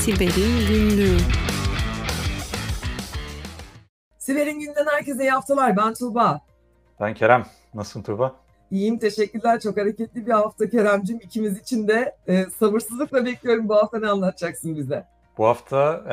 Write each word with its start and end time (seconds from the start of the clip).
Siber'in 0.00 0.68
Günlüğü 0.68 1.16
Siber'in 4.18 4.60
günden 4.60 4.86
herkese 4.86 5.22
iyi 5.22 5.30
haftalar. 5.30 5.76
Ben 5.76 5.94
Tuğba. 5.94 6.40
Ben 7.00 7.14
Kerem. 7.14 7.46
Nasılsın 7.74 8.02
Tuğba? 8.02 8.34
İyiyim 8.70 8.98
teşekkürler. 8.98 9.60
Çok 9.60 9.76
hareketli 9.76 10.26
bir 10.26 10.32
hafta 10.32 10.70
Keremcim. 10.70 11.16
İkimiz 11.22 11.58
için 11.58 11.88
de 11.88 12.16
e, 12.28 12.44
sabırsızlıkla 12.44 13.24
bekliyorum 13.24 13.68
bu 13.68 13.74
hafta 13.76 13.98
ne 13.98 14.08
anlatacaksın 14.08 14.76
bize? 14.76 15.04
Bu 15.38 15.46
hafta 15.46 16.04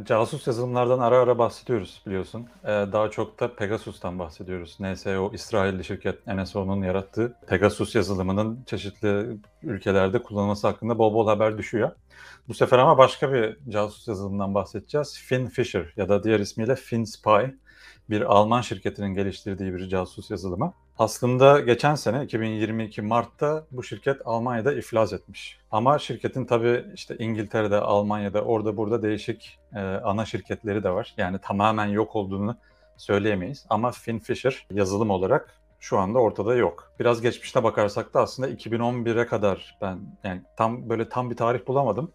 e, 0.00 0.04
casus 0.04 0.46
yazılımlardan 0.46 0.98
ara 0.98 1.18
ara 1.18 1.38
bahsediyoruz 1.38 2.02
biliyorsun. 2.06 2.46
E, 2.64 2.68
daha 2.68 3.10
çok 3.10 3.40
da 3.40 3.56
Pegasus'tan 3.56 4.18
bahsediyoruz. 4.18 4.76
NSO, 4.80 5.30
İsrailli 5.34 5.84
şirket 5.84 6.26
NSO'nun 6.26 6.82
yarattığı 6.82 7.34
Pegasus 7.46 7.94
yazılımının 7.94 8.64
çeşitli 8.66 9.38
ülkelerde 9.62 10.22
kullanılması 10.22 10.66
hakkında 10.66 10.98
bol 10.98 11.14
bol 11.14 11.28
haber 11.28 11.58
düşüyor. 11.58 11.90
Bu 12.48 12.54
sefer 12.54 12.78
ama 12.78 12.98
başka 12.98 13.32
bir 13.32 13.56
casus 13.68 14.08
yazılımından 14.08 14.54
bahsedeceğiz. 14.54 15.18
FinFisher 15.18 15.92
ya 15.96 16.08
da 16.08 16.24
diğer 16.24 16.40
ismiyle 16.40 16.76
FinSpy 16.76 17.44
bir 18.10 18.22
Alman 18.22 18.60
şirketinin 18.60 19.14
geliştirdiği 19.14 19.74
bir 19.74 19.88
casus 19.88 20.30
yazılımı. 20.30 20.72
Aslında 20.98 21.60
geçen 21.60 21.94
sene 21.94 22.24
2022 22.24 23.02
Mart'ta 23.02 23.66
bu 23.70 23.82
şirket 23.82 24.16
Almanya'da 24.24 24.72
iflas 24.72 25.12
etmiş. 25.12 25.58
Ama 25.70 25.98
şirketin 25.98 26.44
tabii 26.44 26.84
işte 26.94 27.16
İngiltere'de, 27.18 27.76
Almanya'da, 27.80 28.42
orada 28.42 28.76
burada 28.76 29.02
değişik 29.02 29.58
e, 29.74 29.80
ana 29.80 30.24
şirketleri 30.24 30.84
de 30.84 30.90
var. 30.90 31.14
Yani 31.16 31.38
tamamen 31.42 31.86
yok 31.86 32.16
olduğunu 32.16 32.56
söyleyemeyiz. 32.96 33.66
Ama 33.68 33.90
FinFisher 33.90 34.66
yazılım 34.70 35.10
olarak 35.10 35.54
şu 35.80 35.98
anda 35.98 36.18
ortada 36.18 36.54
yok. 36.54 36.92
Biraz 37.00 37.20
geçmişte 37.20 37.64
bakarsak 37.64 38.14
da 38.14 38.20
aslında 38.20 38.50
2011'e 38.50 39.26
kadar 39.26 39.78
ben 39.80 39.98
yani 40.24 40.42
tam 40.56 40.88
böyle 40.88 41.08
tam 41.08 41.30
bir 41.30 41.36
tarih 41.36 41.66
bulamadım. 41.66 42.12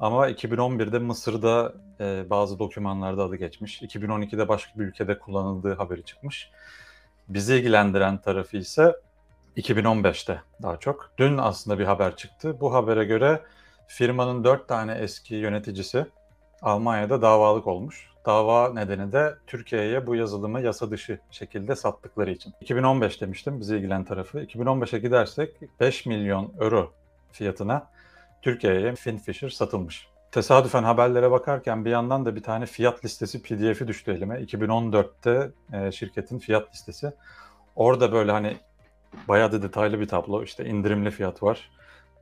Ama 0.00 0.30
2011'de 0.30 0.98
Mısır'da 0.98 1.72
e, 2.00 2.30
bazı 2.30 2.58
dokümanlarda 2.58 3.24
adı 3.24 3.36
geçmiş. 3.36 3.82
2012'de 3.82 4.48
başka 4.48 4.80
bir 4.80 4.84
ülkede 4.84 5.18
kullanıldığı 5.18 5.74
haberi 5.74 6.04
çıkmış. 6.04 6.50
Bizi 7.28 7.54
ilgilendiren 7.56 8.18
tarafı 8.18 8.56
ise 8.56 8.96
2015'te 9.56 10.42
daha 10.62 10.76
çok. 10.76 11.10
Dün 11.18 11.38
aslında 11.38 11.78
bir 11.78 11.84
haber 11.84 12.16
çıktı. 12.16 12.60
Bu 12.60 12.74
habere 12.74 13.04
göre 13.04 13.42
firmanın 13.86 14.44
4 14.44 14.68
tane 14.68 14.94
eski 14.94 15.34
yöneticisi 15.34 16.06
Almanya'da 16.62 17.22
davalık 17.22 17.66
olmuş. 17.66 18.10
Dava 18.26 18.74
nedeni 18.74 19.12
de 19.12 19.34
Türkiye'ye 19.46 20.06
bu 20.06 20.14
yazılımı 20.14 20.60
yasa 20.60 20.90
dışı 20.90 21.18
şekilde 21.30 21.76
sattıkları 21.76 22.30
için. 22.30 22.54
2015 22.60 23.20
demiştim 23.20 23.60
bizi 23.60 23.76
ilgilen 23.76 24.04
tarafı. 24.04 24.40
2015'e 24.40 24.98
gidersek 24.98 25.80
5 25.80 26.06
milyon 26.06 26.52
euro 26.60 26.92
fiyatına 27.32 27.86
Türkiye'ye 28.42 28.94
FinFisher 28.94 29.48
satılmış. 29.48 30.08
Tesadüfen 30.32 30.82
haberlere 30.82 31.30
bakarken 31.30 31.84
bir 31.84 31.90
yandan 31.90 32.24
da 32.24 32.36
bir 32.36 32.42
tane 32.42 32.66
fiyat 32.66 33.04
listesi 33.04 33.42
PDF'i 33.42 33.88
düştü 33.88 34.12
elime. 34.12 34.34
2014'te 34.34 35.50
e, 35.72 35.92
şirketin 35.92 36.38
fiyat 36.38 36.74
listesi. 36.74 37.12
Orada 37.76 38.12
böyle 38.12 38.32
hani 38.32 38.56
bayağı 39.28 39.52
da 39.52 39.62
detaylı 39.62 40.00
bir 40.00 40.08
tablo. 40.08 40.42
İşte 40.42 40.64
indirimli 40.64 41.10
fiyat 41.10 41.42
var, 41.42 41.70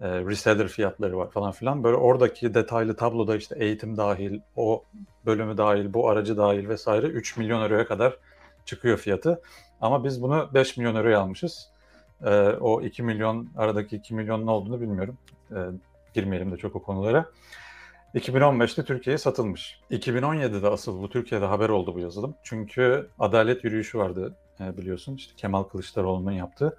e, 0.00 0.08
reseller 0.08 0.68
fiyatları 0.68 1.18
var 1.18 1.30
falan 1.30 1.52
filan. 1.52 1.84
Böyle 1.84 1.96
oradaki 1.96 2.54
detaylı 2.54 2.96
tabloda 2.96 3.36
işte 3.36 3.56
eğitim 3.58 3.96
dahil, 3.96 4.40
o 4.56 4.84
bölümü 5.26 5.56
dahil, 5.56 5.94
bu 5.94 6.08
aracı 6.08 6.36
dahil 6.36 6.68
vesaire 6.68 7.06
3 7.06 7.36
milyon 7.36 7.62
euroya 7.62 7.86
kadar 7.86 8.16
çıkıyor 8.64 8.98
fiyatı. 8.98 9.42
Ama 9.80 10.04
biz 10.04 10.22
bunu 10.22 10.50
5 10.54 10.76
milyon 10.76 10.94
euroya 10.94 11.20
almışız. 11.20 11.68
E, 12.24 12.30
o 12.60 12.82
2 12.82 13.02
milyon, 13.02 13.48
aradaki 13.56 13.96
2 13.96 14.14
milyonun 14.14 14.46
ne 14.46 14.50
olduğunu 14.50 14.80
bilmiyorum. 14.80 15.18
Girmeyelim 16.18 16.52
de 16.52 16.56
çok 16.56 16.76
o 16.76 16.82
konulara. 16.82 17.30
2015'te 18.14 18.84
Türkiye'ye 18.84 19.18
satılmış. 19.18 19.80
2017'de 19.90 20.68
asıl 20.68 21.02
bu 21.02 21.10
Türkiye'de 21.10 21.44
haber 21.44 21.68
oldu 21.68 21.94
bu 21.94 22.00
yazılım. 22.00 22.34
Çünkü 22.42 23.08
adalet 23.18 23.64
yürüyüşü 23.64 23.98
vardı 23.98 24.36
e, 24.60 24.76
biliyorsun. 24.76 25.14
İşte 25.14 25.34
Kemal 25.36 25.62
Kılıçdaroğlu'nun 25.62 26.32
yaptığı. 26.32 26.78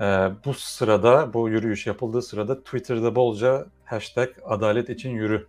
E, 0.00 0.30
bu 0.44 0.54
sırada, 0.54 1.34
bu 1.34 1.48
yürüyüş 1.48 1.86
yapıldığı 1.86 2.22
sırada 2.22 2.62
Twitter'da 2.62 3.14
bolca 3.14 3.66
hashtag 3.84 4.28
adalet 4.44 4.90
için 4.90 5.10
yürü 5.10 5.46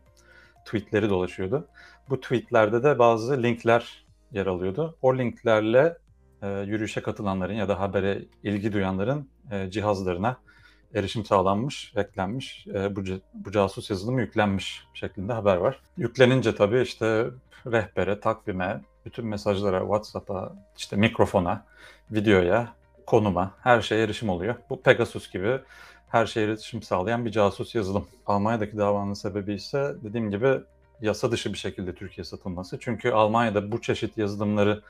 tweetleri 0.65 1.09
dolaşıyordu. 1.09 1.67
Bu 2.09 2.21
tweetlerde 2.21 2.83
de 2.83 2.99
bazı 2.99 3.43
linkler 3.43 4.05
yer 4.31 4.45
alıyordu. 4.45 4.97
O 5.01 5.17
linklerle 5.17 5.97
e, 6.41 6.47
yürüyüşe 6.47 7.01
katılanların 7.01 7.53
ya 7.53 7.69
da 7.69 7.79
habere 7.79 8.21
ilgi 8.43 8.73
duyanların 8.73 9.29
cihazlarına 9.69 10.37
erişim 10.97 11.25
sağlanmış, 11.25 11.93
eklenmiş, 11.95 12.67
e, 12.67 12.95
bu, 12.95 13.01
bu 13.33 13.51
casus 13.51 13.89
yazılımı 13.89 14.21
yüklenmiş 14.21 14.83
şeklinde 14.93 15.33
haber 15.33 15.57
var. 15.57 15.79
Yüklenince 15.97 16.55
tabii 16.55 16.81
işte 16.81 17.25
rehbere, 17.65 18.19
takvime, 18.19 18.81
bütün 19.05 19.25
mesajlara, 19.25 19.79
WhatsApp'a, 19.79 20.53
işte 20.77 20.95
mikrofona, 20.95 21.65
videoya, 22.11 22.73
konuma, 23.05 23.51
her 23.61 23.81
şeye 23.81 24.03
erişim 24.03 24.29
oluyor. 24.29 24.55
Bu 24.69 24.81
Pegasus 24.81 25.31
gibi 25.31 25.59
her 26.09 26.25
şeye 26.25 26.47
erişim 26.47 26.81
sağlayan 26.81 27.25
bir 27.25 27.31
casus 27.31 27.75
yazılım. 27.75 28.07
Almanya'daki 28.25 28.77
davanın 28.77 29.13
sebebi 29.13 29.53
ise 29.53 29.95
dediğim 30.03 30.31
gibi 30.31 30.59
yasa 31.01 31.31
dışı 31.31 31.53
bir 31.53 31.57
şekilde 31.57 31.95
Türkiye 31.95 32.25
satılması. 32.25 32.77
Çünkü 32.79 33.11
Almanya'da 33.11 33.71
bu 33.71 33.81
çeşit 33.81 34.17
yazılımları 34.17 34.81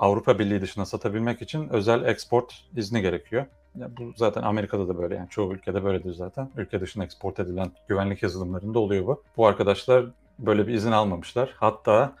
Avrupa 0.00 0.38
Birliği 0.38 0.60
dışına 0.60 0.86
satabilmek 0.86 1.42
için 1.42 1.68
özel 1.68 2.04
export 2.04 2.64
izni 2.76 3.02
gerekiyor. 3.02 3.46
Ya 3.78 3.88
bu 3.98 4.12
zaten 4.16 4.42
Amerika'da 4.42 4.88
da 4.88 4.98
böyle 4.98 5.14
yani 5.14 5.28
çoğu 5.28 5.52
ülkede 5.52 5.84
böyledir 5.84 6.12
zaten. 6.12 6.50
Ülke 6.56 6.80
dışına 6.80 7.04
export 7.04 7.40
edilen 7.40 7.72
güvenlik 7.88 8.22
yazılımlarında 8.22 8.78
oluyor 8.78 9.06
bu. 9.06 9.22
Bu 9.36 9.46
arkadaşlar 9.46 10.06
böyle 10.38 10.66
bir 10.66 10.74
izin 10.74 10.92
almamışlar. 10.92 11.54
Hatta 11.56 12.12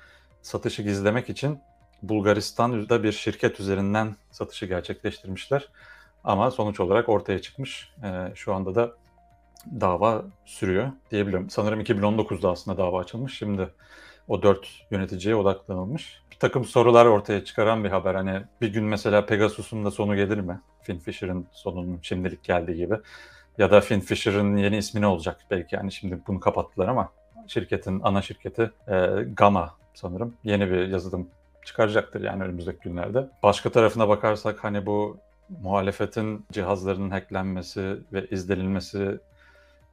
satışı 0.42 0.82
gizlemek 0.82 1.30
için 1.30 1.58
Bulgaristan'da 2.02 3.02
bir 3.02 3.12
şirket 3.12 3.60
üzerinden 3.60 4.16
satışı 4.30 4.66
gerçekleştirmişler. 4.66 5.68
Ama 6.24 6.50
sonuç 6.50 6.80
olarak 6.80 7.08
ortaya 7.08 7.42
çıkmış. 7.42 7.92
Ee, 8.04 8.32
şu 8.34 8.54
anda 8.54 8.74
da 8.74 8.92
dava 9.80 10.24
sürüyor 10.44 10.92
diyebilirim. 11.10 11.50
Sanırım 11.50 11.80
2019'da 11.80 12.50
aslında 12.50 12.78
dava 12.78 13.00
açılmış. 13.00 13.38
Şimdi 13.38 13.68
o 14.30 14.42
dört 14.42 14.68
yöneticiye 14.90 15.34
odaklanılmış. 15.36 16.22
Bir 16.30 16.36
takım 16.36 16.64
sorular 16.64 17.06
ortaya 17.06 17.44
çıkaran 17.44 17.84
bir 17.84 17.90
haber. 17.90 18.14
Hani 18.14 18.42
bir 18.60 18.68
gün 18.72 18.84
mesela 18.84 19.26
Pegasus'un 19.26 19.84
da 19.84 19.90
sonu 19.90 20.16
gelir 20.16 20.38
mi? 20.38 20.60
FinFisher'ın 20.82 21.46
sonunun 21.52 21.98
şimdilik 22.02 22.44
geldiği 22.44 22.76
gibi. 22.76 22.94
Ya 23.58 23.70
da 23.70 23.80
FinFisher'ın 23.80 24.56
yeni 24.56 24.76
ismi 24.76 25.00
ne 25.00 25.06
olacak? 25.06 25.40
Belki 25.50 25.76
yani 25.76 25.92
şimdi 25.92 26.18
bunu 26.26 26.40
kapattılar 26.40 26.88
ama 26.88 27.12
şirketin 27.46 28.00
ana 28.02 28.22
şirketi 28.22 28.70
e, 28.88 29.06
Gamma 29.36 29.74
sanırım 29.94 30.34
yeni 30.44 30.70
bir 30.70 30.88
yazılım 30.88 31.28
çıkaracaktır 31.66 32.20
yani 32.20 32.42
önümüzdeki 32.42 32.80
günlerde. 32.80 33.28
Başka 33.42 33.70
tarafına 33.70 34.08
bakarsak 34.08 34.64
hani 34.64 34.86
bu 34.86 35.18
muhalefetin 35.62 36.46
cihazlarının 36.52 37.10
hacklenmesi 37.10 37.96
ve 38.12 38.26
izlenilmesi 38.26 39.18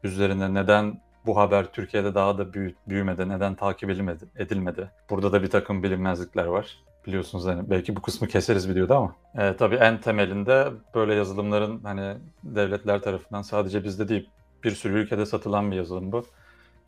üzerine 0.04 0.54
neden 0.54 1.02
bu 1.28 1.38
haber 1.38 1.72
Türkiye'de 1.72 2.16
daha 2.16 2.38
da 2.38 2.54
büyü, 2.54 2.76
büyümedi, 2.88 3.30
neden 3.30 3.56
takip 3.56 3.90
edilmedi, 3.90 4.26
edilmedi? 4.36 4.92
Burada 5.10 5.32
da 5.32 5.44
bir 5.44 5.50
takım 5.50 5.84
bilinmezlikler 5.84 6.46
var. 6.46 6.78
Biliyorsunuz 7.08 7.46
hani 7.46 7.70
belki 7.70 7.96
bu 7.96 8.02
kısmı 8.02 8.28
keseriz 8.28 8.70
videoda 8.70 8.98
ama. 8.98 9.16
E, 9.38 9.56
tabii 9.58 9.76
en 9.76 10.02
temelinde 10.02 10.68
böyle 10.96 11.14
yazılımların 11.14 11.80
hani 11.84 12.18
devletler 12.44 13.02
tarafından 13.02 13.42
sadece 13.42 13.84
bizde 13.84 14.08
değil 14.08 14.30
bir 14.64 14.72
sürü 14.72 15.00
ülkede 15.00 15.26
satılan 15.26 15.72
bir 15.72 15.76
yazılım 15.76 16.12
bu. 16.12 16.26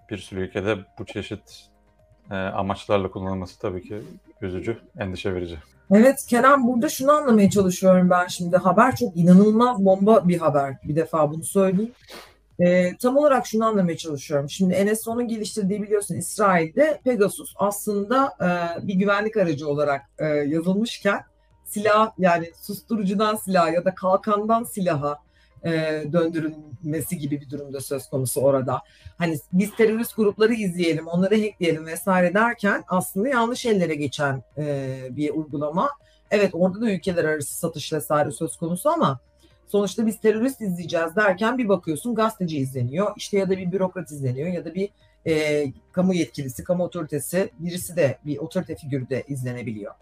Bir 0.09 0.17
sürü 0.17 0.39
ülkede 0.39 0.78
bu 0.99 1.05
çeşit 1.05 1.69
e, 2.31 2.35
amaçlarla 2.35 3.11
kullanılması 3.11 3.59
tabii 3.59 3.81
ki 3.81 4.01
üzücü, 4.41 4.78
endişe 4.97 5.33
verici. 5.33 5.57
Evet 5.91 6.25
Kerem 6.29 6.67
burada 6.67 6.89
şunu 6.89 7.11
anlamaya 7.11 7.49
çalışıyorum 7.49 8.09
ben 8.09 8.28
şimdi. 8.28 8.57
Haber 8.57 8.95
çok 8.95 9.17
inanılmaz 9.17 9.85
bomba 9.85 10.28
bir 10.28 10.38
haber. 10.38 10.75
Bir 10.83 10.95
defa 10.95 11.31
bunu 11.31 11.44
söyleyeyim. 11.44 11.91
E, 12.59 12.97
tam 12.97 13.17
olarak 13.17 13.47
şunu 13.47 13.66
anlamaya 13.66 13.97
çalışıyorum. 13.97 14.50
Şimdi 14.50 14.85
NSO'nun 14.85 15.28
geliştirdiği 15.28 15.82
biliyorsun 15.82 16.16
İsrail'de 16.16 17.00
Pegasus 17.03 17.53
aslında 17.58 18.34
e, 18.41 18.88
bir 18.88 18.94
güvenlik 18.94 19.38
aracı 19.38 19.67
olarak 19.67 20.02
e, 20.20 20.26
yazılmışken 20.26 21.22
silah 21.66 22.11
yani 22.17 22.52
susturucudan 22.61 23.35
silah 23.35 23.73
ya 23.73 23.85
da 23.85 23.96
kalkandan 23.96 24.64
silaha 24.64 25.17
e, 25.66 26.03
döndürülmesi 26.14 27.17
gibi 27.17 27.41
bir 27.41 27.50
durumda 27.50 27.82
söz 27.82 28.09
konusu 28.09 28.41
orada. 28.41 28.82
Hani 29.17 29.38
biz 29.53 29.76
terörist 29.76 30.16
grupları 30.16 30.53
izleyelim, 30.53 31.08
onları 31.08 31.41
hackleyelim 31.41 31.85
vesaire 31.85 32.34
derken 32.34 32.84
aslında 32.88 33.29
yanlış 33.29 33.66
ellere 33.66 33.96
geçen 33.96 34.44
e, 34.58 34.97
bir 35.12 35.29
uygulama. 35.29 35.90
Evet 36.32 36.50
orada 36.53 36.82
da 36.82 36.91
ülkeler 36.91 37.23
arası 37.26 37.58
satış 37.58 37.94
vesaire 37.94 38.32
söz 38.32 38.58
konusu 38.58 38.90
ama 38.90 39.20
Sonuçta 39.71 40.05
biz 40.05 40.19
terörist 40.19 40.61
izleyeceğiz 40.61 41.16
derken 41.16 41.57
bir 41.57 41.69
bakıyorsun 41.69 42.16
gazeteci 42.16 42.57
izleniyor. 42.57 43.11
İşte 43.17 43.37
ya 43.37 43.49
da 43.49 43.57
bir 43.57 43.71
bürokrat 43.71 44.11
izleniyor 44.11 44.47
ya 44.47 44.66
da 44.66 44.75
bir 44.75 44.89
e, 45.27 45.66
kamu 45.91 46.13
yetkilisi, 46.13 46.63
kamu 46.63 46.83
otoritesi 46.83 47.49
birisi 47.59 47.95
de 47.95 48.17
bir 48.25 48.37
otorite 48.37 48.75
figürü 48.75 49.09
de 49.09 49.23
izlenebiliyor. 49.27 49.93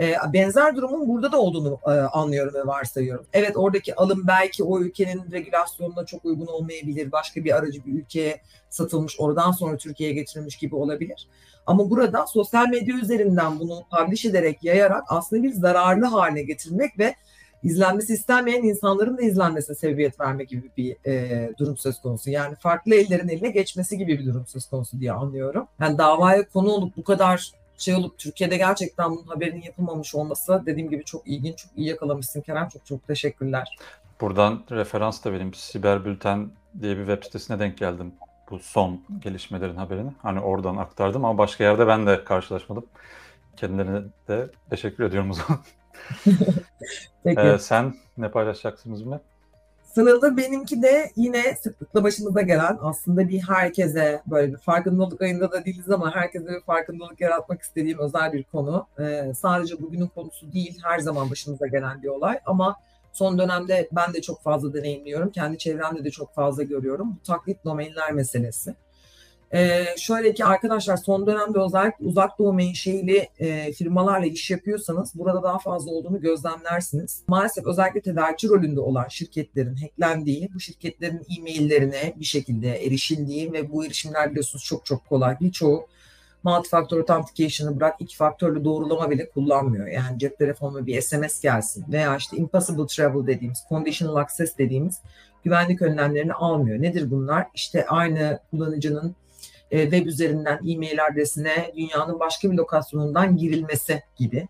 E, 0.00 0.14
benzer 0.32 0.76
durumun 0.76 1.08
burada 1.08 1.32
da 1.32 1.40
olduğunu 1.40 1.78
e, 1.86 1.90
anlıyorum 1.90 2.54
ve 2.54 2.66
varsayıyorum. 2.66 3.26
Evet 3.32 3.56
oradaki 3.56 3.94
alım 3.94 4.24
belki 4.26 4.64
o 4.64 4.80
ülkenin 4.80 5.32
regülasyonuna 5.32 6.06
çok 6.06 6.24
uygun 6.24 6.46
olmayabilir. 6.46 7.12
Başka 7.12 7.44
bir 7.44 7.56
aracı 7.56 7.86
bir 7.86 7.92
ülkeye 7.92 8.40
satılmış, 8.70 9.20
oradan 9.20 9.52
sonra 9.52 9.76
Türkiye'ye 9.76 10.14
getirilmiş 10.14 10.56
gibi 10.56 10.74
olabilir. 10.74 11.28
Ama 11.66 11.90
burada 11.90 12.26
sosyal 12.26 12.68
medya 12.68 12.96
üzerinden 12.96 13.60
bunu 13.60 13.82
publish 13.90 14.24
ederek, 14.24 14.64
yayarak 14.64 15.04
aslında 15.08 15.42
bir 15.42 15.52
zararlı 15.52 16.06
haline 16.06 16.42
getirmek 16.42 16.98
ve 16.98 17.14
izlenmesi 17.62 18.12
istenmeyen 18.12 18.62
insanların 18.62 19.18
da 19.18 19.22
izlenmesine 19.22 19.76
sebebiyet 19.76 20.20
verme 20.20 20.44
gibi 20.44 20.70
bir 20.76 20.96
e, 21.06 21.52
durum 21.58 21.76
söz 21.76 22.00
konusu. 22.00 22.30
Yani 22.30 22.56
farklı 22.56 22.94
ellerin 22.94 23.28
eline 23.28 23.50
geçmesi 23.50 23.98
gibi 23.98 24.18
bir 24.18 24.26
durum 24.26 24.46
söz 24.46 24.66
konusu 24.66 25.00
diye 25.00 25.12
anlıyorum. 25.12 25.66
Yani 25.80 25.98
davaya 25.98 26.48
konu 26.48 26.70
olup 26.70 26.96
bu 26.96 27.04
kadar 27.04 27.52
şey 27.78 27.94
olup 27.94 28.18
Türkiye'de 28.18 28.56
gerçekten 28.56 29.10
bunun 29.10 29.26
haberinin 29.26 29.62
yapılmamış 29.62 30.14
olması 30.14 30.62
dediğim 30.66 30.90
gibi 30.90 31.04
çok 31.04 31.28
ilginç, 31.28 31.58
çok 31.58 31.70
iyi 31.76 31.88
yakalamışsın 31.88 32.40
Kerem. 32.40 32.68
Çok 32.68 32.86
çok 32.86 33.06
teşekkürler. 33.06 33.76
Buradan 34.20 34.64
referans 34.70 35.24
da 35.24 35.32
benim 35.32 35.54
Siber 35.54 36.04
Bülten 36.04 36.50
diye 36.80 36.96
bir 36.96 37.06
web 37.06 37.24
sitesine 37.24 37.58
denk 37.58 37.78
geldim. 37.78 38.12
Bu 38.50 38.58
son 38.58 39.00
gelişmelerin 39.20 39.76
haberini. 39.76 40.10
Hani 40.22 40.40
oradan 40.40 40.76
aktardım 40.76 41.24
ama 41.24 41.38
başka 41.38 41.64
yerde 41.64 41.86
ben 41.86 42.06
de 42.06 42.24
karşılaşmadım. 42.24 42.86
Kendilerine 43.56 44.02
de 44.28 44.50
teşekkür 44.70 45.04
ediyorum 45.04 45.30
o 45.30 45.34
zaman. 45.34 45.60
Peki. 47.24 47.40
Ee, 47.40 47.58
sen 47.58 47.94
ne 48.18 48.30
paylaşacaksın 48.30 48.92
bizimle? 48.92 49.20
Sınırda 49.94 50.36
benimki 50.36 50.82
de 50.82 51.10
yine 51.16 51.54
sıklıkla 51.54 52.04
başımıza 52.04 52.40
gelen 52.40 52.78
aslında 52.80 53.28
bir 53.28 53.40
herkese 53.40 54.22
böyle 54.26 54.52
bir 54.52 54.58
farkındalık 54.58 55.22
ayında 55.22 55.52
da 55.52 55.64
değiliz 55.64 55.90
ama 55.90 56.14
herkese 56.14 56.46
bir 56.46 56.60
farkındalık 56.60 57.20
yaratmak 57.20 57.62
istediğim 57.62 57.98
özel 57.98 58.32
bir 58.32 58.42
konu. 58.42 58.86
Ee, 58.98 59.32
sadece 59.34 59.82
bugünün 59.82 60.06
konusu 60.06 60.52
değil 60.52 60.80
her 60.84 60.98
zaman 60.98 61.30
başımıza 61.30 61.66
gelen 61.66 62.02
bir 62.02 62.08
olay 62.08 62.40
ama 62.46 62.76
son 63.12 63.38
dönemde 63.38 63.88
ben 63.92 64.14
de 64.14 64.22
çok 64.22 64.42
fazla 64.42 64.74
deneyimliyorum. 64.74 65.30
Kendi 65.30 65.58
çevremde 65.58 66.04
de 66.04 66.10
çok 66.10 66.34
fazla 66.34 66.62
görüyorum. 66.62 67.16
Bu 67.20 67.22
taklit 67.26 67.64
domainler 67.64 68.12
meselesi. 68.12 68.74
Ee, 69.54 69.84
şöyle 69.96 70.34
ki 70.34 70.44
arkadaşlar 70.44 70.96
son 70.96 71.26
dönemde 71.26 71.58
özellikle 71.58 72.06
uzak 72.06 72.38
doğu 72.38 72.52
menşeili 72.52 73.28
e, 73.38 73.72
firmalarla 73.72 74.26
iş 74.26 74.50
yapıyorsanız 74.50 75.12
burada 75.14 75.42
daha 75.42 75.58
fazla 75.58 75.90
olduğunu 75.90 76.20
gözlemlersiniz. 76.20 77.22
Maalesef 77.26 77.66
özellikle 77.66 78.00
tedarikçi 78.00 78.48
rolünde 78.48 78.80
olan 78.80 79.08
şirketlerin 79.08 79.76
hacklendiği, 79.76 80.48
bu 80.54 80.60
şirketlerin 80.60 81.22
e-maillerine 81.38 82.14
bir 82.16 82.24
şekilde 82.24 82.86
erişildiği 82.86 83.52
ve 83.52 83.72
bu 83.72 83.84
erişimler 83.84 84.30
biliyorsunuz 84.30 84.64
çok 84.64 84.86
çok 84.86 85.08
kolay. 85.08 85.36
Birçoğu 85.40 85.86
multi-factor 86.44 86.98
authentication'ı 87.00 87.76
bırak 87.76 87.96
iki 87.98 88.16
faktörlü 88.16 88.64
doğrulama 88.64 89.10
bile 89.10 89.30
kullanmıyor. 89.30 89.86
Yani 89.86 90.18
cep 90.18 90.38
telefonuna 90.38 90.86
bir 90.86 91.00
SMS 91.00 91.40
gelsin 91.40 91.84
veya 91.92 92.16
işte 92.16 92.36
impossible 92.36 92.86
travel 92.86 93.26
dediğimiz, 93.26 93.58
conditional 93.68 94.16
access 94.16 94.58
dediğimiz 94.58 95.00
güvenlik 95.44 95.82
önlemlerini 95.82 96.32
almıyor. 96.32 96.82
Nedir 96.82 97.10
bunlar? 97.10 97.46
İşte 97.54 97.86
aynı 97.86 98.38
kullanıcının 98.50 99.16
e, 99.72 99.82
web 99.82 100.06
üzerinden 100.06 100.60
e-mail 100.68 101.06
adresine 101.06 101.72
dünyanın 101.76 102.20
başka 102.20 102.50
bir 102.50 102.56
lokasyonundan 102.56 103.36
girilmesi 103.36 104.02
gibi. 104.16 104.48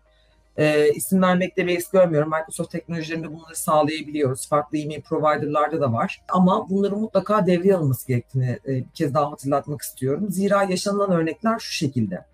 E, 0.57 0.93
isim 0.93 1.21
vermekte 1.21 1.67
bir 1.67 1.83
görmüyorum. 1.93 2.29
Microsoft 2.29 2.71
teknolojilerinde 2.71 3.31
bunları 3.33 3.55
sağlayabiliyoruz. 3.55 4.47
Farklı 4.47 4.77
e-mail 4.77 5.01
providerlarda 5.01 5.81
da 5.81 5.93
var. 5.93 6.21
Ama 6.29 6.69
bunların 6.69 6.99
mutlaka 6.99 7.47
devreye 7.47 7.75
alınması 7.75 8.07
gerektiğini 8.07 8.59
e, 8.65 8.67
bir 8.67 8.89
kez 8.93 9.13
daha 9.13 9.31
hatırlatmak 9.31 9.81
istiyorum. 9.81 10.27
Zira 10.29 10.63
yaşanılan 10.63 11.11
örnekler 11.11 11.59
şu 11.59 11.71
şekilde. 11.71 12.25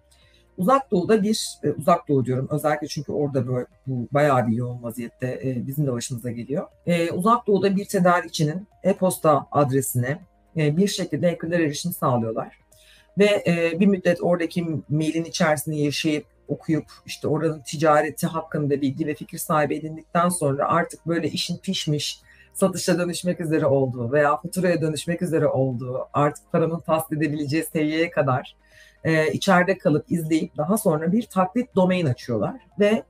Uzak 0.57 0.91
Doğu'da 0.91 1.23
bir, 1.23 1.49
e, 1.63 1.69
uzak 1.69 2.07
Doğu 2.07 2.25
diyorum 2.25 2.47
özellikle 2.51 2.87
çünkü 2.87 3.11
orada 3.11 3.47
böyle 3.47 3.65
bu 3.87 4.07
bayağı 4.11 4.47
bir 4.47 4.55
yoğun 4.55 4.83
vaziyette 4.83 5.41
e, 5.43 5.67
bizim 5.67 5.87
de 5.87 5.91
başımıza 5.91 6.31
geliyor. 6.31 6.67
E, 6.85 7.11
uzak 7.11 7.47
Doğu'da 7.47 7.75
bir 7.75 7.85
tedarikçinin 7.85 8.67
e-posta 8.83 9.47
adresine 9.51 10.19
e, 10.57 10.77
bir 10.77 10.87
şekilde 10.87 11.29
hackerler 11.29 11.59
erişim 11.59 11.91
sağlıyorlar. 11.91 12.59
Ve 13.19 13.43
e, 13.47 13.79
bir 13.79 13.87
müddet 13.87 14.23
oradaki 14.23 14.65
mailin 14.89 15.23
içerisinde 15.23 15.75
yaşayıp 15.75 16.25
okuyup 16.47 16.85
işte 17.05 17.27
oranın 17.27 17.61
ticareti 17.61 18.27
hakkında 18.27 18.81
bilgi 18.81 19.07
ve 19.07 19.15
fikir 19.15 19.37
sahibi 19.37 19.75
edindikten 19.75 20.29
sonra 20.29 20.67
artık 20.67 21.07
böyle 21.07 21.27
işin 21.29 21.57
pişmiş, 21.57 22.21
satışa 22.53 22.99
dönüşmek 22.99 23.39
üzere 23.39 23.65
olduğu 23.65 24.11
veya 24.11 24.37
faturaya 24.37 24.81
dönüşmek 24.81 25.21
üzere 25.21 25.47
olduğu, 25.47 26.07
artık 26.13 26.51
paranın 26.51 26.79
tahsil 26.79 27.17
edebileceği 27.17 27.63
seviyeye 27.63 28.11
kadar 28.11 28.55
e, 29.03 29.31
içeride 29.31 29.77
kalıp 29.77 30.11
izleyip 30.11 30.57
daha 30.57 30.77
sonra 30.77 31.11
bir 31.11 31.23
taklit 31.23 31.75
domain 31.75 32.05
açıyorlar 32.05 32.55
ve 32.79 33.03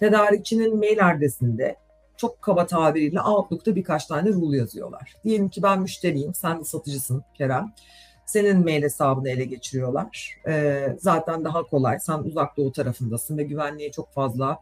tedarikçinin 0.00 0.78
mail 0.78 1.08
adresinde 1.10 1.76
çok 2.16 2.42
kaba 2.42 2.66
tabiriyle 2.66 3.20
Outlook'ta 3.20 3.76
birkaç 3.76 4.06
tane 4.06 4.28
rule 4.28 4.56
yazıyorlar. 4.56 5.14
Diyelim 5.24 5.48
ki 5.48 5.62
ben 5.62 5.80
müşteriyim, 5.80 6.34
sen 6.34 6.60
de 6.60 6.64
satıcısın 6.64 7.24
Kerem 7.34 7.72
senin 8.26 8.64
mail 8.64 8.82
hesabını 8.82 9.30
ele 9.30 9.44
geçiriyorlar. 9.44 10.36
E, 10.48 10.86
zaten 10.98 11.44
daha 11.44 11.62
kolay. 11.62 12.00
Sen 12.00 12.18
uzak 12.18 12.56
doğu 12.56 12.72
tarafındasın 12.72 13.38
ve 13.38 13.42
güvenliğe 13.42 13.92
çok 13.92 14.12
fazla 14.12 14.58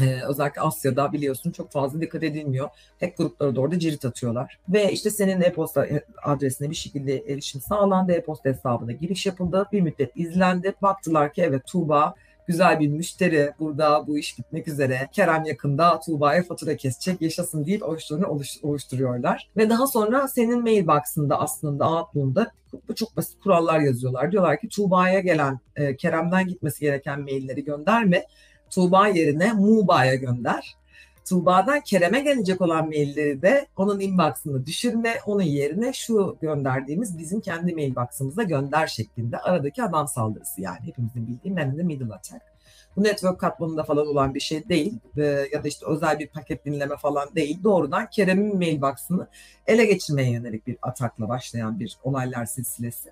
ee, 0.00 0.20
özellikle 0.28 0.60
Asya'da 0.60 1.12
biliyorsun 1.12 1.50
çok 1.50 1.72
fazla 1.72 2.00
dikkat 2.00 2.22
edilmiyor. 2.22 2.68
Hack 3.00 3.18
grupları 3.18 3.56
da 3.56 3.60
orada 3.60 3.78
cirit 3.78 4.04
atıyorlar. 4.04 4.58
Ve 4.68 4.92
işte 4.92 5.10
senin 5.10 5.40
e-posta 5.40 5.86
adresine 6.22 6.70
bir 6.70 6.74
şekilde 6.74 7.18
erişim 7.18 7.60
sağlandı. 7.60 8.12
E-posta 8.12 8.50
hesabına 8.50 8.92
giriş 8.92 9.26
yapıldı. 9.26 9.68
Bir 9.72 9.80
müddet 9.80 10.12
izlendi. 10.16 10.74
Baktılar 10.82 11.32
ki 11.32 11.42
evet 11.42 11.66
Tuğba 11.66 12.14
güzel 12.46 12.80
bir 12.80 12.88
müşteri 12.88 13.52
burada 13.60 14.06
bu 14.06 14.18
iş 14.18 14.38
bitmek 14.38 14.68
üzere. 14.68 15.08
Kerem 15.12 15.44
yakında 15.44 16.00
Tuğba'ya 16.00 16.42
fatura 16.42 16.76
kesecek 16.76 17.22
yaşasın 17.22 17.66
deyip 17.66 17.82
oluşturunu 17.82 18.38
oluşturuyorlar. 18.62 19.50
Ve 19.56 19.70
daha 19.70 19.86
sonra 19.86 20.28
senin 20.28 20.62
mailbox'ında 20.62 21.40
aslında 21.40 21.90
Outlook'da 21.90 22.50
bu 22.88 22.94
çok 22.94 23.16
basit 23.16 23.40
kurallar 23.42 23.80
yazıyorlar. 23.80 24.32
Diyorlar 24.32 24.60
ki 24.60 24.68
Tuğba'ya 24.68 25.20
gelen 25.20 25.60
e, 25.76 25.96
Kerem'den 25.96 26.48
gitmesi 26.48 26.80
gereken 26.80 27.20
mailleri 27.20 27.64
gönderme. 27.64 28.24
Tuğba 28.70 29.08
yerine 29.08 29.52
Muba'ya 29.52 30.14
gönder. 30.14 30.76
Tuğba'dan 31.28 31.80
Kerem'e 31.80 32.20
gelecek 32.20 32.60
olan 32.60 32.86
mailleri 32.86 33.42
de 33.42 33.66
onun 33.76 34.00
inbox'ını 34.00 34.66
düşürme, 34.66 35.14
onun 35.26 35.42
yerine 35.42 35.92
şu 35.92 36.36
gönderdiğimiz 36.40 37.18
bizim 37.18 37.40
kendi 37.40 37.74
mailbox'ımıza 37.74 38.42
gönder 38.42 38.86
şeklinde 38.86 39.38
aradaki 39.38 39.82
adam 39.82 40.08
saldırısı 40.08 40.60
yani 40.60 40.80
hepimizin 40.80 41.26
bildiği 41.26 41.52
man 41.52 41.72
in 41.72 41.76
the 41.76 41.82
middle 41.82 42.14
attack. 42.14 42.42
Bu 42.96 43.04
network 43.04 43.40
katmanında 43.40 43.84
falan 43.84 44.06
olan 44.06 44.34
bir 44.34 44.40
şey 44.40 44.68
değil 44.68 44.98
ee, 45.16 45.22
ya 45.52 45.64
da 45.64 45.68
işte 45.68 45.86
özel 45.86 46.18
bir 46.18 46.26
paket 46.26 46.64
dinleme 46.64 46.96
falan 46.96 47.34
değil. 47.34 47.58
Doğrudan 47.64 48.10
Kerem'in 48.10 48.56
mailbox'ını 48.56 49.26
ele 49.66 49.84
geçirmeye 49.84 50.30
yönelik 50.30 50.66
bir 50.66 50.76
atakla 50.82 51.28
başlayan 51.28 51.80
bir 51.80 51.96
olaylar 52.02 52.46
silsilesi. 52.46 53.10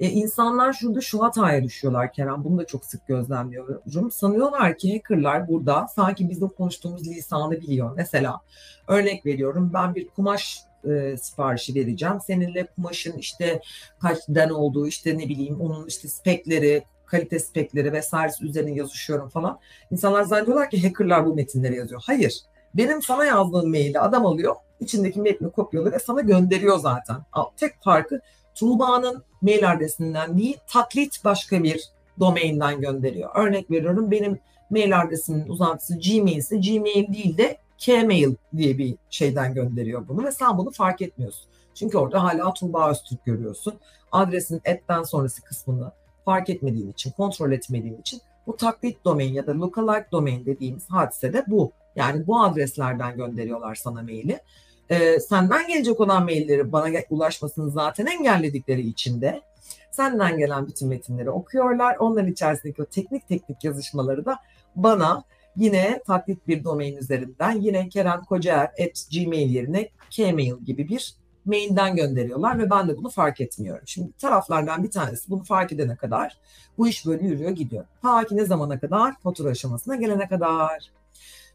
E, 0.00 0.08
insanlar 0.08 0.72
şurada 0.72 1.00
şu 1.00 1.22
hataya 1.22 1.64
düşüyorlar 1.64 2.12
Kerem. 2.12 2.44
Bunu 2.44 2.58
da 2.58 2.66
çok 2.66 2.84
sık 2.84 3.06
gözlemliyorum. 3.06 4.10
Sanıyorlar 4.10 4.78
ki 4.78 4.92
hackerlar 4.92 5.48
burada 5.48 5.86
sanki 5.94 6.30
bizim 6.30 6.48
konuştuğumuz 6.48 7.08
lisanı 7.08 7.60
biliyor. 7.60 7.92
Mesela 7.96 8.40
örnek 8.88 9.26
veriyorum 9.26 9.70
ben 9.74 9.94
bir 9.94 10.08
kumaş 10.08 10.62
e, 10.84 11.16
siparişi 11.16 11.74
vereceğim. 11.74 12.18
Seninle 12.26 12.66
kumaşın 12.66 13.18
işte 13.18 13.60
kaç 14.00 14.18
den 14.28 14.48
olduğu 14.48 14.86
işte 14.86 15.18
ne 15.18 15.28
bileyim 15.28 15.60
onun 15.60 15.86
işte 15.86 16.08
spekleri, 16.08 16.84
kalite 17.06 17.38
spekleri 17.38 17.92
vesaire 17.92 18.32
üzerine 18.40 18.74
yazışıyorum 18.74 19.28
falan. 19.28 19.58
İnsanlar 19.90 20.22
zannediyorlar 20.22 20.70
ki 20.70 20.82
hackerlar 20.82 21.26
bu 21.26 21.34
metinleri 21.34 21.76
yazıyor. 21.76 22.02
Hayır. 22.06 22.40
Benim 22.74 23.02
sana 23.02 23.24
yazdığım 23.24 23.70
maili 23.70 24.00
adam 24.00 24.26
alıyor, 24.26 24.54
içindeki 24.80 25.20
metni 25.20 25.50
kopyalıyor 25.50 25.94
ve 25.94 25.98
sana 25.98 26.20
gönderiyor 26.20 26.78
zaten. 26.78 27.16
Tek 27.56 27.82
farkı 27.84 28.20
Tuğba'nın 28.58 29.22
mail 29.42 29.72
adresinden 29.72 30.38
değil 30.38 30.56
taklit 30.66 31.24
başka 31.24 31.62
bir 31.62 31.84
domainden 32.20 32.80
gönderiyor. 32.80 33.30
Örnek 33.34 33.70
veriyorum 33.70 34.10
benim 34.10 34.38
mail 34.70 35.00
adresimin 35.00 35.48
uzantısı 35.48 35.98
Gmail 35.98 36.36
ise 36.36 36.56
Gmail 36.56 37.12
değil 37.12 37.38
de 37.38 37.58
Kmail 37.84 38.34
diye 38.56 38.78
bir 38.78 38.94
şeyden 39.10 39.54
gönderiyor 39.54 40.08
bunu 40.08 40.24
ve 40.24 40.32
sen 40.32 40.58
bunu 40.58 40.70
fark 40.70 41.02
etmiyorsun. 41.02 41.48
Çünkü 41.74 41.98
orada 41.98 42.22
hala 42.22 42.54
Tuğba 42.54 42.90
Öztürk 42.90 43.24
görüyorsun. 43.24 43.74
Adresin 44.12 44.60
etten 44.64 45.02
sonrası 45.02 45.42
kısmını 45.42 45.92
fark 46.24 46.50
etmediğin 46.50 46.92
için, 46.92 47.10
kontrol 47.10 47.52
etmediğin 47.52 48.00
için 48.00 48.20
bu 48.46 48.56
taklit 48.56 49.04
domain 49.04 49.32
ya 49.32 49.46
da 49.46 49.60
lookalike 49.60 50.08
domain 50.12 50.46
dediğimiz 50.46 50.90
hadise 50.90 51.32
de 51.32 51.44
bu. 51.46 51.72
Yani 51.96 52.26
bu 52.26 52.40
adreslerden 52.40 53.16
gönderiyorlar 53.16 53.74
sana 53.74 54.02
maili 54.02 54.40
e, 54.90 55.20
senden 55.20 55.68
gelecek 55.68 56.00
olan 56.00 56.24
mailleri 56.24 56.72
bana 56.72 56.98
ulaşmasını 57.10 57.70
zaten 57.70 58.06
engelledikleri 58.06 58.80
için 58.80 59.20
de 59.20 59.42
senden 59.90 60.38
gelen 60.38 60.66
bütün 60.66 60.88
metinleri 60.88 61.30
okuyorlar. 61.30 61.96
Onların 61.96 62.32
içerisindeki 62.32 62.82
o 62.82 62.84
teknik 62.84 63.28
teknik 63.28 63.64
yazışmaları 63.64 64.24
da 64.24 64.38
bana 64.76 65.24
yine 65.56 66.02
taklit 66.06 66.48
bir 66.48 66.64
domain 66.64 66.96
üzerinden 66.96 67.60
yine 67.60 67.88
Kerem 67.88 68.24
Kocaer 68.24 68.64
at 68.64 69.06
gmail 69.12 69.50
yerine 69.50 69.88
kmail 70.16 70.58
gibi 70.64 70.88
bir 70.88 71.14
mailden 71.44 71.96
gönderiyorlar 71.96 72.58
ve 72.58 72.70
ben 72.70 72.88
de 72.88 72.96
bunu 72.96 73.10
fark 73.10 73.40
etmiyorum. 73.40 73.82
Şimdi 73.86 74.12
taraflardan 74.12 74.82
bir 74.84 74.90
tanesi 74.90 75.30
bunu 75.30 75.44
fark 75.44 75.72
edene 75.72 75.96
kadar 75.96 76.38
bu 76.78 76.88
iş 76.88 77.06
böyle 77.06 77.26
yürüyor 77.26 77.50
gidiyor. 77.50 77.84
Ta 78.02 78.24
ki 78.24 78.36
ne 78.36 78.44
zamana 78.44 78.80
kadar? 78.80 79.14
Fatura 79.20 79.50
aşamasına 79.50 79.96
gelene 79.96 80.28
kadar. 80.28 80.90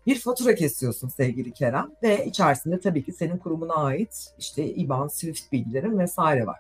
Bir 0.07 0.19
fatura 0.19 0.55
kesiyorsun 0.55 1.07
sevgili 1.07 1.51
Kerem 1.51 1.91
ve 2.03 2.25
içerisinde 2.25 2.79
tabii 2.79 3.03
ki 3.03 3.12
senin 3.12 3.38
kurumuna 3.38 3.74
ait 3.74 4.33
işte 4.39 4.65
IBAN, 4.65 5.07
SWIFT 5.07 5.51
bilgilerin 5.51 6.00
vesaire 6.00 6.45
var. 6.45 6.60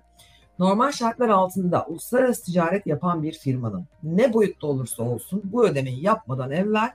Normal 0.59 0.91
şartlar 0.91 1.29
altında 1.29 1.85
uluslararası 1.85 2.43
ticaret 2.43 2.87
yapan 2.87 3.23
bir 3.23 3.33
firmanın 3.33 3.85
ne 4.03 4.33
boyutta 4.33 4.67
olursa 4.67 5.03
olsun 5.03 5.41
bu 5.43 5.67
ödemeyi 5.67 6.03
yapmadan 6.03 6.51
evvel 6.51 6.93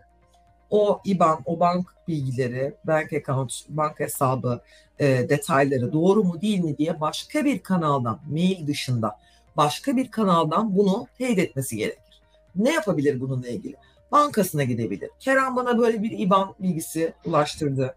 o 0.70 1.00
IBAN, 1.04 1.40
o 1.44 1.60
bank 1.60 1.86
bilgileri, 2.08 2.74
bank 2.84 3.12
account, 3.12 3.52
bank 3.68 4.00
hesabı 4.00 4.60
e, 4.98 5.28
detayları 5.28 5.92
doğru 5.92 6.24
mu 6.24 6.40
değil 6.40 6.60
mi 6.60 6.78
diye 6.78 7.00
başka 7.00 7.44
bir 7.44 7.58
kanaldan, 7.58 8.20
mail 8.30 8.66
dışında 8.66 9.18
başka 9.56 9.96
bir 9.96 10.10
kanaldan 10.10 10.76
bunu 10.76 11.06
teyit 11.18 11.38
etmesi 11.38 11.76
gerekir. 11.76 12.22
Ne 12.56 12.72
yapabilir 12.72 13.20
bununla 13.20 13.48
ilgili? 13.48 13.76
Bankasına 14.12 14.64
gidebilir. 14.64 15.10
Kerem 15.20 15.56
bana 15.56 15.78
böyle 15.78 16.02
bir 16.02 16.18
IBAN 16.18 16.54
bilgisi 16.58 17.12
ulaştırdı. 17.24 17.94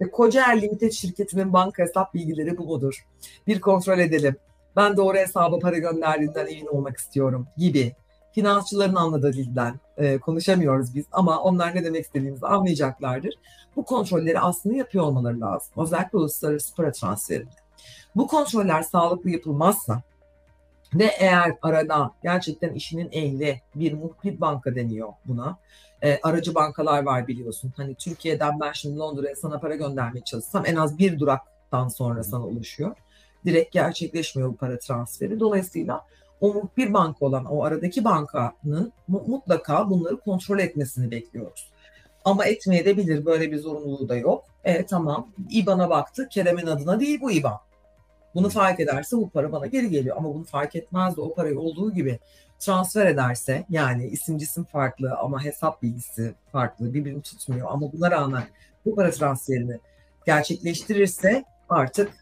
Ve 0.00 0.10
Kocaer 0.10 0.62
Limited 0.62 0.92
şirketimin 0.92 1.52
banka 1.52 1.82
hesap 1.82 2.14
bilgileri 2.14 2.58
bu 2.58 2.64
mudur? 2.64 3.06
Bir 3.46 3.60
kontrol 3.60 3.98
edelim. 3.98 4.36
Ben 4.76 4.96
doğru 4.96 5.16
hesaba 5.16 5.58
para 5.58 5.78
gönderdiğinden 5.78 6.46
emin 6.46 6.66
olmak 6.66 6.96
istiyorum 6.96 7.46
gibi. 7.56 7.92
Finansçıların 8.32 8.94
anladığı 8.94 9.32
dilden 9.32 9.80
e, 9.96 10.18
konuşamıyoruz 10.18 10.94
biz 10.94 11.04
ama 11.12 11.42
onlar 11.42 11.74
ne 11.74 11.84
demek 11.84 12.04
istediğimizi 12.04 12.46
anlayacaklardır. 12.46 13.34
Bu 13.76 13.84
kontrolleri 13.84 14.40
aslında 14.40 14.76
yapıyor 14.76 15.04
olmaları 15.04 15.40
lazım. 15.40 15.72
Özellikle 15.76 16.18
uluslararası 16.18 16.74
para 16.74 16.92
transferinde. 16.92 17.50
Bu 18.16 18.26
kontroller 18.26 18.82
sağlıklı 18.82 19.30
yapılmazsa 19.30 20.02
ve 20.94 21.04
eğer 21.18 21.56
arada 21.62 22.10
gerçekten 22.22 22.74
işinin 22.74 23.08
ehli 23.12 23.60
bir 23.74 23.92
muhbir 23.92 24.40
banka 24.40 24.74
deniyor 24.74 25.08
buna. 25.24 25.58
E, 26.02 26.18
aracı 26.22 26.54
bankalar 26.54 27.02
var 27.02 27.26
biliyorsun. 27.26 27.72
Hani 27.76 27.94
Türkiye'den 27.94 28.60
ben 28.60 28.72
şimdi 28.72 28.98
Londra'ya 28.98 29.36
sana 29.36 29.60
para 29.60 29.76
göndermeye 29.76 30.24
çalışsam 30.24 30.66
en 30.66 30.76
az 30.76 30.98
bir 30.98 31.18
duraktan 31.18 31.88
sonra 31.88 32.24
sana 32.24 32.44
ulaşıyor. 32.44 32.96
Direkt 33.44 33.72
gerçekleşmiyor 33.72 34.48
bu 34.48 34.56
para 34.56 34.78
transferi. 34.78 35.40
Dolayısıyla 35.40 36.04
o 36.40 36.54
muhbir 36.54 36.94
banka 36.94 37.26
olan 37.26 37.44
o 37.44 37.64
aradaki 37.64 38.04
bankanın 38.04 38.92
mutlaka 39.08 39.90
bunları 39.90 40.16
kontrol 40.16 40.58
etmesini 40.58 41.10
bekliyoruz. 41.10 41.68
Ama 42.24 42.44
etmeye 42.44 42.84
de 42.84 42.96
bilir 42.96 43.24
böyle 43.24 43.52
bir 43.52 43.58
zorunluluğu 43.58 44.08
da 44.08 44.16
yok. 44.16 44.44
E 44.64 44.86
tamam 44.86 45.28
IBAN'a 45.50 45.90
baktı 45.90 46.28
Kerem'in 46.30 46.66
adına 46.66 47.00
değil 47.00 47.20
bu 47.20 47.30
IBAN. 47.30 47.58
Bunu 48.38 48.48
fark 48.48 48.80
ederse 48.80 49.16
bu 49.16 49.30
para 49.30 49.52
bana 49.52 49.66
geri 49.66 49.90
geliyor 49.90 50.16
ama 50.16 50.34
bunu 50.34 50.44
fark 50.44 50.76
etmez 50.76 51.16
de 51.16 51.20
o 51.20 51.34
parayı 51.34 51.60
olduğu 51.60 51.94
gibi 51.94 52.18
transfer 52.58 53.06
ederse 53.06 53.64
yani 53.70 54.06
isim 54.06 54.38
cisim 54.38 54.64
farklı 54.64 55.14
ama 55.14 55.44
hesap 55.44 55.82
bilgisi 55.82 56.34
farklı 56.52 56.94
birbirini 56.94 57.22
tutmuyor 57.22 57.68
ama 57.70 57.92
buna 57.92 58.10
rağmen 58.10 58.44
bu 58.84 58.94
para 58.94 59.10
transferini 59.10 59.78
gerçekleştirirse 60.26 61.44
artık 61.68 62.12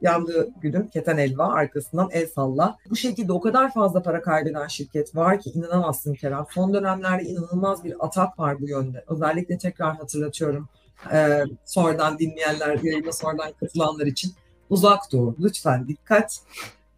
yandığı 0.00 0.50
gülüm 0.60 0.88
keten 0.88 1.16
elva 1.16 1.52
arkasından 1.52 2.08
el 2.12 2.26
salla. 2.26 2.76
Bu 2.90 2.96
şekilde 2.96 3.32
o 3.32 3.40
kadar 3.40 3.72
fazla 3.72 4.02
para 4.02 4.22
kaybeden 4.22 4.66
şirket 4.66 5.16
var 5.16 5.40
ki 5.40 5.50
inanamazsın 5.50 6.14
Kerem. 6.14 6.46
Son 6.54 6.74
dönemlerde 6.74 7.24
inanılmaz 7.24 7.84
bir 7.84 8.04
atak 8.06 8.38
var 8.38 8.60
bu 8.60 8.68
yönde. 8.68 9.04
Özellikle 9.08 9.58
tekrar 9.58 9.96
hatırlatıyorum. 9.96 10.68
Ee, 11.12 11.42
sonradan 11.64 12.18
dinleyenler, 12.18 12.78
yayına 12.82 13.12
sonradan 13.12 13.52
katılanlar 13.60 14.06
için 14.06 14.32
uzak 14.70 15.12
dur. 15.12 15.34
Lütfen 15.40 15.88
dikkat. 15.88 16.40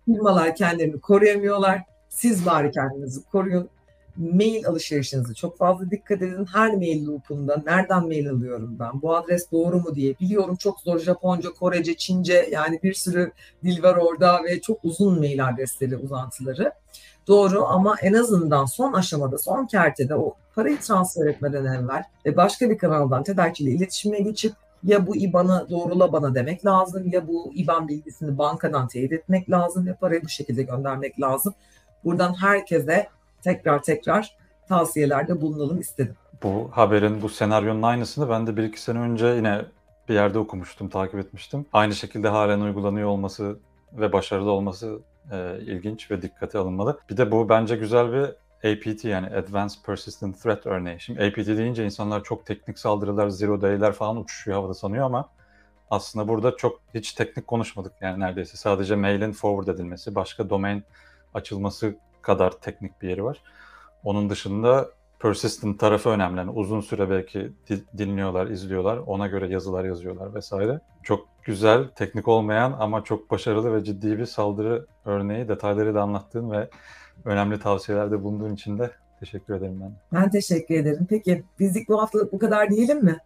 Firmalar 0.05 0.57
kendilerini 0.57 1.01
koruyamıyorlar. 1.01 1.83
Siz 2.09 2.47
bari 2.47 2.71
kendinizi 2.71 3.23
koruyun 3.23 3.69
mail 4.19 4.67
alışverişinize 4.67 5.35
çok 5.35 5.59
fazla 5.59 5.91
dikkat 5.91 6.23
edin. 6.23 6.47
Her 6.53 6.75
mail 6.75 7.07
loop'unda 7.07 7.63
nereden 7.67 8.07
mail 8.07 8.31
alıyorum 8.31 8.77
ben? 8.79 9.03
Bu 9.03 9.17
adres 9.17 9.53
doğru 9.53 9.77
mu 9.77 9.95
diye. 9.95 10.15
Biliyorum 10.21 10.57
çok 10.57 10.81
zor 10.81 10.99
Japonca, 10.99 11.51
Korece, 11.51 11.97
Çince 11.97 12.49
yani 12.53 12.81
bir 12.83 12.95
sürü 12.95 13.33
dil 13.65 13.83
var 13.83 13.97
orada 13.97 14.45
ve 14.45 14.61
çok 14.61 14.85
uzun 14.85 15.19
mail 15.19 15.49
adresleri, 15.49 15.97
uzantıları. 15.97 16.73
Doğru 17.27 17.65
ama 17.65 17.97
en 18.03 18.13
azından 18.13 18.65
son 18.65 18.93
aşamada, 18.93 19.39
son 19.39 19.67
kertede 19.67 20.15
o 20.15 20.35
parayı 20.55 20.81
transfer 20.81 21.27
etmeden 21.27 21.65
evvel 21.65 22.05
ve 22.27 22.37
başka 22.37 22.71
bir 22.71 22.79
kanaldan 22.79 23.23
tedarikçiyle 23.23 23.71
iletişime 23.71 24.19
geçip 24.19 24.53
ya 24.85 25.07
bu 25.07 25.17
IBAN'ı 25.17 25.67
doğrula 25.71 26.13
bana 26.13 26.35
demek 26.35 26.67
lazım 26.67 27.09
ya 27.13 27.29
bu 27.29 27.53
IBAN 27.55 27.89
bilgisini 27.89 28.39
bankadan 28.39 28.89
teyit 28.89 29.13
etmek 29.13 29.51
lazım 29.51 29.87
ve 29.87 29.95
parayı 29.95 30.23
bu 30.23 30.29
şekilde 30.29 30.63
göndermek 30.63 31.21
lazım. 31.21 31.55
Buradan 32.05 32.35
herkese 32.35 33.09
tekrar 33.43 33.83
tekrar 33.83 34.37
tavsiyelerde 34.69 35.41
bulunalım 35.41 35.81
istedim. 35.81 36.15
Bu 36.43 36.69
haberin, 36.73 37.23
bu 37.23 37.29
senaryonun 37.29 37.83
aynısını 37.83 38.31
ben 38.31 38.47
de 38.47 38.57
bir 38.57 38.63
iki 38.63 38.83
sene 38.83 38.99
önce 38.99 39.27
yine 39.27 39.65
bir 40.09 40.15
yerde 40.15 40.39
okumuştum, 40.39 40.89
takip 40.89 41.21
etmiştim. 41.21 41.67
Aynı 41.73 41.95
şekilde 41.95 42.29
halen 42.29 42.61
uygulanıyor 42.61 43.09
olması 43.09 43.59
ve 43.93 44.13
başarılı 44.13 44.51
olması 44.51 44.99
e, 45.33 45.59
ilginç 45.61 46.11
ve 46.11 46.23
dikkate 46.23 46.59
alınmalı. 46.59 46.99
Bir 47.11 47.17
de 47.17 47.31
bu 47.31 47.49
bence 47.49 47.77
güzel 47.77 48.13
bir 48.13 48.31
APT 48.65 49.05
yani 49.05 49.27
Advanced 49.27 49.83
Persistent 49.87 50.43
Threat 50.43 50.67
örneği. 50.67 51.01
Şimdi 51.01 51.25
APT 51.25 51.47
deyince 51.47 51.85
insanlar 51.85 52.25
çok 52.25 52.47
teknik 52.47 52.79
saldırılar, 52.79 53.29
zero 53.29 53.61
day'ler 53.61 53.93
falan 53.93 54.17
uçuşuyor 54.17 54.59
havada 54.59 54.75
sanıyor 54.75 55.05
ama 55.07 55.29
aslında 55.91 56.29
burada 56.29 56.57
çok 56.57 56.81
hiç 56.95 57.13
teknik 57.13 57.47
konuşmadık 57.47 57.93
yani 58.01 58.21
neredeyse. 58.21 58.57
Sadece 58.57 58.97
mailin 58.97 59.33
forward 59.33 59.75
edilmesi, 59.77 60.15
başka 60.15 60.51
domain 60.51 60.85
açılması 61.35 61.95
kadar 62.23 62.51
teknik 62.51 63.03
bir 63.03 63.09
yeri 63.09 63.25
var. 63.25 63.43
Onun 64.05 64.31
dışında 64.31 64.89
persistent 65.19 65.81
tarafı 65.81 66.09
önemli. 66.09 66.39
Yani 66.39 66.51
uzun 66.51 66.81
süre 66.81 67.11
belki 67.11 67.53
dinliyorlar, 67.99 68.47
izliyorlar. 68.47 68.97
Ona 68.97 69.27
göre 69.27 69.49
yazılar 69.49 69.85
yazıyorlar 69.85 70.35
vesaire. 70.35 70.81
Çok 71.03 71.29
güzel, 71.49 71.89
teknik 71.89 72.29
olmayan 72.29 72.77
ama 72.81 73.05
çok 73.05 73.31
başarılı 73.31 73.75
ve 73.75 73.85
ciddi 73.85 74.19
bir 74.19 74.27
saldırı 74.27 74.87
örneği. 75.05 75.49
Detayları 75.49 75.95
da 75.95 76.03
anlattığın 76.03 76.51
ve 76.51 76.69
önemli 77.25 77.61
tavsiyelerde 77.61 78.23
bulunduğun 78.23 78.55
için 78.55 78.79
de 78.79 78.91
teşekkür 79.21 79.55
ederim 79.55 79.81
ben. 79.81 79.93
Ben 80.13 80.31
teşekkür 80.31 80.75
ederim. 80.75 81.07
Peki 81.11 81.45
bizlik 81.59 81.89
bu 81.89 82.03
haftalık 82.03 82.33
bu 82.33 82.39
kadar 82.39 82.71
diyelim 82.71 83.05
mi? 83.05 83.19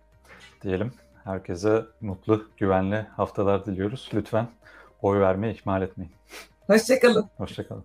Diyelim. 0.62 0.92
Herkese 1.24 1.84
mutlu, 2.00 2.44
güvenli 2.56 3.06
haftalar 3.16 3.66
diliyoruz. 3.66 4.10
Lütfen 4.14 4.46
oy 5.02 5.20
vermeyi 5.20 5.54
ihmal 5.54 5.82
etmeyin. 5.82 6.12
Hoşçakalın. 6.66 7.26
Hoşçakalın. 7.36 7.84